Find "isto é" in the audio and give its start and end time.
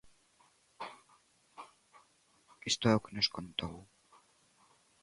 2.69-2.93